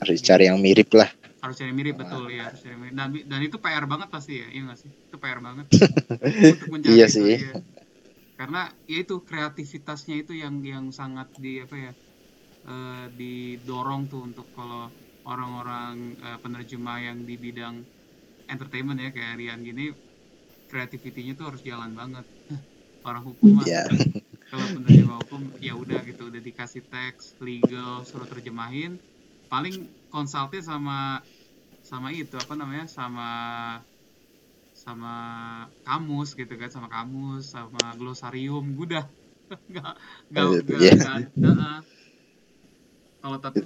[0.01, 1.13] Harus cari yang mirip lah.
[1.45, 2.95] Harus cari mirip betul ya, harus cari mirip.
[2.97, 4.91] Dan, dan itu PR banget pasti ya, iya gak sih?
[4.91, 5.67] Itu PR banget.
[6.57, 7.37] untuk mencari iya sih.
[7.37, 7.61] ya.
[8.41, 11.93] Karena ya itu kreativitasnya itu yang yang sangat di apa ya?
[12.65, 14.91] Uh, didorong tuh untuk kalau
[15.29, 17.85] orang-orang uh, penerjemah yang di bidang
[18.49, 19.93] entertainment ya kayak Rian gini
[20.69, 22.25] kreativitinya tuh harus jalan banget
[23.09, 23.87] orang hukum yeah.
[24.49, 28.97] kalau penerjemah hukum ya udah gitu udah dikasih teks legal suruh terjemahin.
[29.53, 31.21] Paling konsultnya sama
[31.85, 33.29] sama itu apa namanya sama
[34.73, 35.15] sama
[35.85, 39.05] kamus gitu kan sama kamus sama glosarium udah.
[39.73, 39.93] Nggak
[40.29, 41.81] nggak oh, nggak yeah.
[43.25, 43.65] kalau tapi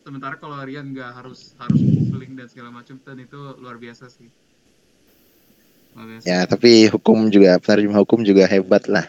[0.00, 4.32] sementara kalau Rian nggak harus harus googling dan segala macam dan itu luar biasa sih.
[5.92, 6.24] Luar biasa.
[6.24, 9.04] ya tapi hukum juga penerjemah hukum juga hebat lah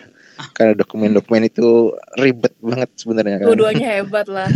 [0.54, 3.48] karena dokumen-dokumen itu ribet banget sebenarnya kan.
[3.52, 4.50] Dua-duanya hebat lah.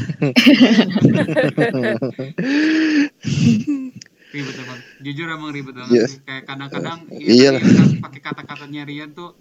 [4.35, 4.79] ribet emang.
[5.01, 6.09] Jujur emang ribet banget yes.
[6.17, 6.21] sih.
[6.27, 9.35] Kayak kadang-kadang iya ya, kan pakai kata-katanya Rian tuh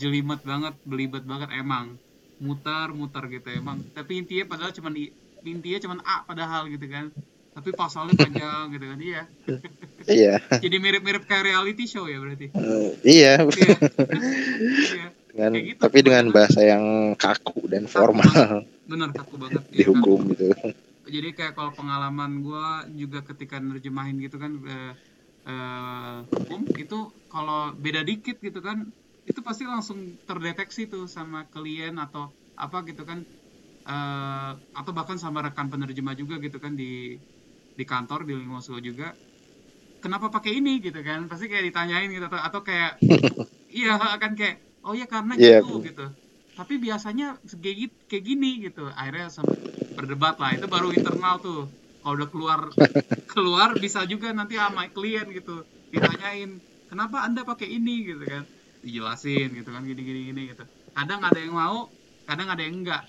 [0.00, 1.96] jelimet banget, belibet banget emang.
[2.40, 3.84] Mutar-mutar gitu emang.
[3.92, 4.88] Tapi intinya padahal cuma
[5.44, 7.12] intinya cuma A padahal gitu kan.
[7.50, 8.98] Tapi pasalnya panjang gitu kan.
[8.98, 9.22] Iya.
[10.08, 10.34] Iya.
[10.64, 12.48] Jadi mirip-mirip kayak reality show ya berarti.
[12.56, 13.44] Uh, iya.
[13.44, 15.08] iya.
[15.30, 18.26] dengan gitu, tapi dengan bahasa yang kaku dan formal.
[18.90, 20.30] Bener kaku banget dihukum ya, kan?
[20.34, 20.46] gitu.
[21.14, 22.64] Jadi kayak kalau pengalaman gue
[23.00, 24.92] juga ketika nerjemahin gitu kan eh,
[25.48, 26.96] eh, hukum itu
[27.32, 28.78] kalau beda dikit gitu kan
[29.30, 32.22] itu pasti langsung terdeteksi tuh sama klien atau
[32.64, 33.18] apa gitu kan
[33.88, 37.16] eh, atau bahkan sama rekan penerjemah juga gitu kan di
[37.78, 39.16] di kantor di Linguaso juga.
[40.00, 41.28] Kenapa pakai ini gitu kan?
[41.30, 42.90] Pasti kayak ditanyain gitu atau, atau kayak
[43.78, 45.60] iya kan kayak oh ya karena yeah.
[45.60, 46.06] gitu gitu
[46.56, 49.32] tapi biasanya kayak, kayak gini gitu akhirnya
[49.96, 51.68] berdebat lah itu baru internal tuh
[52.00, 52.60] kalau udah keluar
[53.32, 58.44] keluar bisa juga nanti sama klien gitu ditanyain kenapa anda pakai ini gitu kan
[58.80, 60.64] dijelasin gitu kan gini gini gini gitu
[60.96, 61.88] kadang ada yang mau
[62.24, 63.04] kadang ada yang enggak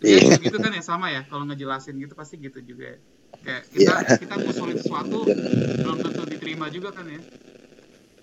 [0.00, 1.28] Iya, gitu kan ya sama ya.
[1.28, 2.98] Kalau ngejelasin gitu pasti gitu juga ya.
[3.44, 4.16] Kayak kita yeah.
[4.16, 5.18] kita ngusulin sesuatu
[5.84, 7.20] belum tentu diterima juga kan ya.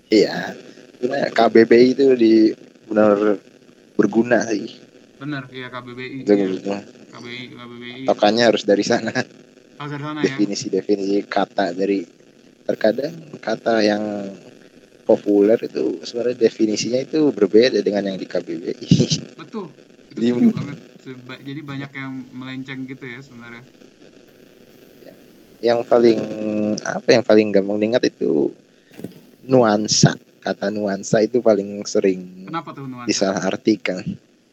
[0.10, 0.38] Iya.
[0.58, 2.34] Benar KBBI itu di
[2.90, 3.38] benar
[3.94, 4.78] berguna sih.
[5.18, 6.26] Benar, iya KBBI.
[6.26, 6.80] Iya.
[7.14, 8.02] KBBI, KBBI.
[8.06, 9.10] Tokannya harus dari sana.
[9.14, 9.26] Dari
[9.78, 10.30] sana ya.
[10.30, 12.06] Definisi-definisi kata dari
[12.66, 14.04] terkadang kata yang
[15.08, 18.88] populer itu sebenarnya definisinya itu berbeda dengan yang di KBBI.
[19.38, 19.70] Betul.
[20.14, 20.30] Jadi.
[21.24, 23.64] Jadi banyak yang melenceng gitu ya sebenarnya.
[25.64, 26.20] Yang paling
[26.84, 28.52] apa yang paling gampang diingat itu
[29.48, 30.14] nuansa.
[30.48, 33.12] Kata nuansa itu paling sering Kenapa tuh nuansa?
[33.12, 34.00] disalahartikan.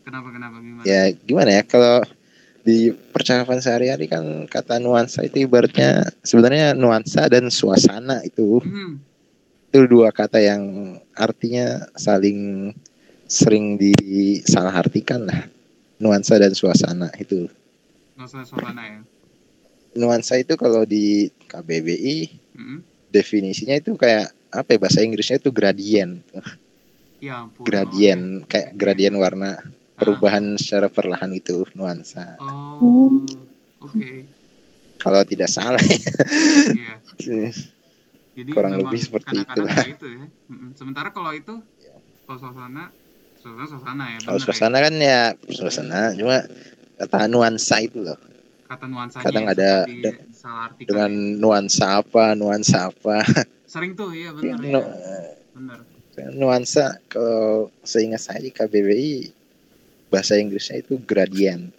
[0.03, 0.83] Kenapa kenapa gimana?
[0.83, 2.03] Ya gimana ya kalau
[2.65, 8.99] di percakapan sehari-hari kan kata nuansa itu ibaratnya sebenarnya nuansa dan suasana itu hmm.
[9.69, 12.73] itu dua kata yang artinya saling
[13.29, 15.45] sering disalahartikan lah
[16.01, 17.53] nuansa dan suasana itu
[18.17, 18.99] nuansa suasana ya
[19.95, 22.79] nuansa itu kalau di KBBI hmm.
[23.13, 26.23] definisinya itu kayak apa ya bahasa Inggrisnya itu gradien
[27.19, 29.59] ya ampun, gradien kayak gradien warna
[29.95, 32.37] perubahan secara perlahan itu nuansa.
[32.43, 33.23] Oh,
[33.81, 33.95] oke.
[33.95, 34.27] Okay.
[34.99, 35.81] Kalau tidak salah.
[35.81, 36.99] Iya.
[38.35, 39.79] Jadi kurang lebih seperti itu lah.
[39.87, 40.27] Itu ya.
[40.75, 41.63] Sementara kalau itu
[42.27, 42.91] kalau suasana
[43.39, 44.19] suasana suasana ya.
[44.27, 44.83] Kalau suasana ya?
[44.83, 45.21] kan ya
[45.55, 46.43] suasana cuma
[46.99, 48.19] kata nuansa itu loh.
[48.67, 49.23] Kata nuansa.
[49.23, 49.87] Kadang ada
[50.45, 51.41] de dengan ya.
[51.41, 53.25] nuansa apa, nuansa apa.
[53.73, 54.61] Sering tuh iya benar.
[54.61, 54.85] Ya.
[55.57, 55.79] Benar.
[56.37, 59.33] Nuansa kalau seingat saya di KBBI
[60.15, 61.75] bahasa Inggrisnya itu gradient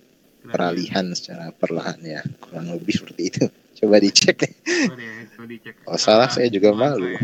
[0.46, 3.44] peralihan secara perlahan ya kurang lebih seperti itu
[3.82, 7.22] coba dicek coba, deh, coba dicek oh salah saya juga malu ya.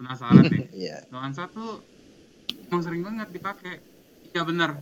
[0.00, 1.82] penasaran deh iya nuansa tuh
[2.70, 3.74] emang sering banget dipakai
[4.32, 4.80] iya benar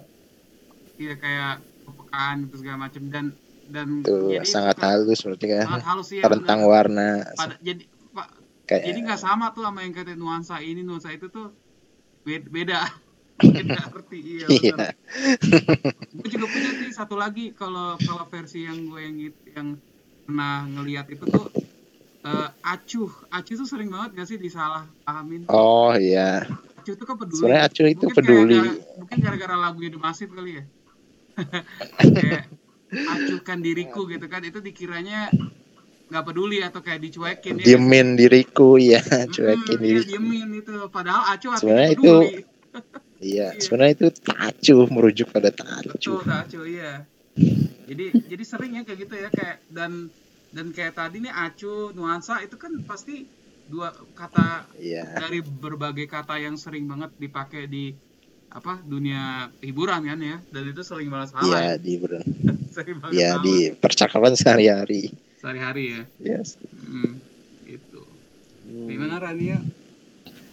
[1.00, 3.26] iya kayak kepekaan itu segala macam dan
[3.68, 5.64] dan itu sangat kan, halus seperti kan.
[5.68, 7.28] sangat halus ya tentang warna.
[7.36, 7.84] Pada, jadi
[8.16, 8.28] pak
[8.64, 11.52] kayak, jadi nggak sama tuh sama yang kata nuansa ini nuansa itu tuh
[12.24, 12.88] beda.
[13.94, 14.90] Ngerti iya, iya.
[16.10, 19.16] gue juga punya sih satu lagi kalau kalau versi yang gue yang
[19.54, 19.68] yang
[20.26, 21.46] pernah ngelihat itu tuh
[22.26, 23.10] uh, acuh.
[23.30, 25.46] Acuh tuh sering banget gak sih disalah pahamin?
[25.48, 26.44] Oh iya.
[26.82, 27.38] Acuh tuh kan peduli.
[27.38, 28.58] Sebenarnya acuh itu mungkin peduli.
[28.58, 30.64] gara, mungkin gara-gara lagunya The Massive kali ya.
[32.18, 32.42] Kayak
[32.88, 35.28] acuhkan diriku gitu kan itu dikiranya
[36.08, 40.74] nggak peduli atau kayak dicuekin ya diemin diriku ya cuekin hmm, diriku ya, diemin itu
[40.88, 42.14] padahal acuh sebenarnya itu
[43.18, 43.58] Iya, iya.
[43.58, 45.90] sebenarnya itu tacu merujuk pada tacu.
[45.90, 47.02] Betul, tacu iya.
[47.88, 50.06] Jadi jadi sering ya kayak gitu ya kayak dan
[50.54, 53.26] dan kayak tadi nih acu nuansa itu kan pasti
[53.68, 55.04] dua kata iya.
[55.18, 57.92] dari berbagai kata yang sering banget dipakai di
[58.48, 61.44] apa dunia hiburan kan ya dan itu sering banget salah.
[61.44, 62.24] Iya di hiburan.
[63.10, 65.10] Iya di percakapan sehari-hari.
[65.42, 66.02] Sehari-hari ya.
[66.22, 66.54] Yes.
[66.70, 67.18] Hmm,
[67.66, 68.06] itu.
[68.62, 68.86] Hmm.
[68.86, 69.58] Gimana Rania?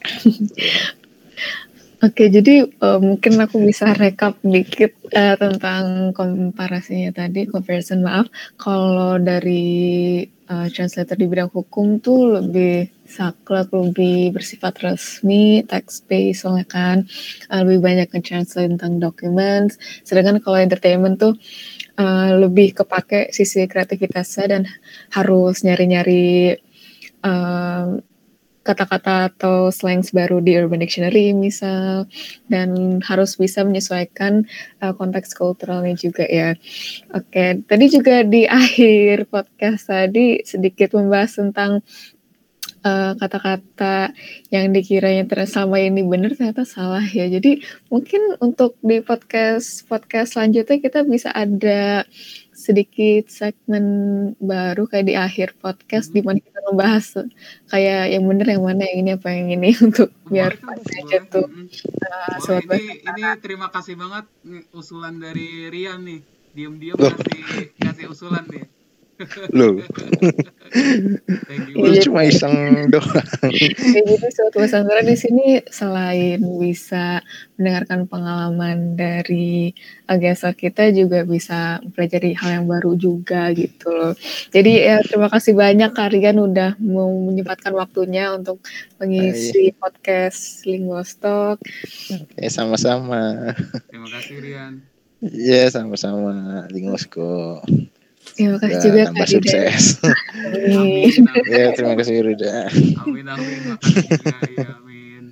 [2.05, 8.29] Oke, jadi uh, mungkin aku bisa rekap dikit uh, tentang komparasinya tadi, comparison maaf.
[8.61, 16.45] Kalau dari uh, translator di bidang hukum tuh lebih saklek, lebih bersifat resmi, text based
[16.45, 16.97] soalnya kan
[17.49, 19.81] uh, lebih banyak nge-translate tentang documents.
[20.05, 21.33] Sedangkan kalau entertainment tuh
[21.97, 24.63] uh, lebih kepake sisi kreativitasnya dan
[25.09, 26.53] harus nyari-nyari
[27.25, 27.97] uh,
[28.65, 32.09] kata-kata atau slangs baru di Urban Dictionary misal
[32.49, 34.49] dan harus bisa menyesuaikan
[34.81, 36.57] uh, konteks kulturalnya juga ya.
[37.13, 41.85] Oke, tadi juga di akhir podcast tadi sedikit membahas tentang
[42.85, 44.13] eh, kata-kata uh,
[44.53, 47.29] yang dikiranya sama ini benar ternyata salah ya.
[47.29, 47.61] Jadi
[47.93, 52.05] mungkin untuk di podcast podcast selanjutnya kita bisa ada
[52.65, 53.85] sedikit segmen
[54.41, 56.15] baru kayak di akhir podcast hmm.
[56.17, 57.05] di mana kita membahas
[57.69, 61.45] kayak yang bener yang mana yang ini apa yang ini untuk oh, biar aja tuh
[61.45, 64.25] uh, ini ini terima kasih banget
[64.73, 66.21] usulan dari Rian nih.
[66.55, 68.63] Diam-diam kasih kasih usulan nih
[69.55, 69.79] Loh.
[71.71, 73.27] Lu cuma iseng doang.
[73.95, 77.23] jadi suatu Nusantara di sini selain bisa
[77.55, 79.71] mendengarkan pengalaman dari
[80.11, 84.13] agesa kita juga bisa mempelajari hal yang baru juga gitu loh.
[84.51, 88.59] Jadi ya terima kasih banyak kalian udah mau menyempatkan waktunya untuk
[88.99, 89.75] mengisi Hai.
[89.79, 91.63] podcast Linguastok.
[92.11, 93.55] Oke, sama-sama.
[93.87, 94.73] Terima kasih Rian.
[95.23, 97.63] Iya, sama-sama Linguastok.
[98.37, 99.83] Terima kasih juga tambah sukses.
[100.75, 101.23] Amin.
[101.47, 102.67] ya, terima kasih Rida.
[102.99, 103.59] Amin amin.
[103.71, 105.23] Makasih ya, amin.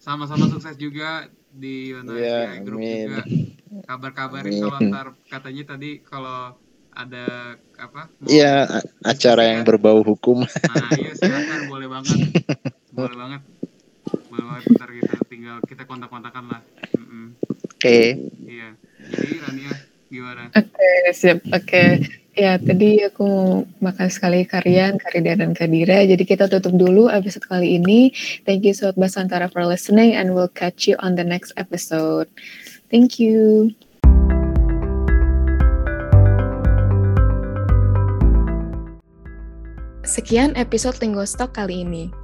[0.00, 3.12] Sama-sama sukses juga di ya, grup amin.
[3.12, 3.24] juga.
[3.86, 6.58] kabar-kabarin kalau ntar katanya tadi kalau
[6.90, 8.10] ada apa?
[8.26, 10.42] Iya, acara yang berbau hukum.
[10.42, 12.18] Nah, iya silakan, boleh banget.
[12.90, 13.40] boleh banget.
[14.26, 16.60] Boleh banget ntar kita tinggal kita kontak-kontakan lah.
[16.96, 17.26] Mm -mm.
[17.46, 17.78] Oke.
[17.78, 18.06] Okay.
[18.48, 18.68] Iya.
[19.12, 19.72] Jadi Rania
[20.10, 20.42] gimana?
[20.50, 21.38] Oke, okay, siap.
[21.46, 21.54] Oke.
[21.62, 22.19] Okay.
[22.38, 26.06] Ya, tadi aku mau makan sekali Karian, Karida, dan Kadira.
[26.06, 28.14] Jadi kita tutup dulu episode kali ini.
[28.46, 32.30] Thank you Sobat Basantara for listening and we'll catch you on the next episode.
[32.86, 33.74] Thank you.
[40.06, 42.14] Sekian episode Linguistok kali ini.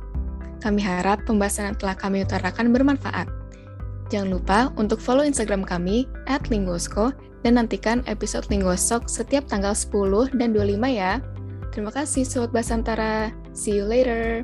[0.62, 3.26] Kami harap pembahasan yang telah kami utarakan bermanfaat.
[4.14, 6.46] Jangan lupa untuk follow Instagram kami at
[7.46, 11.22] dan nantikan episode Linguosok setiap tanggal 10 dan 25 ya.
[11.70, 13.30] Terima kasih Sobat Basantara.
[13.54, 14.42] See you later.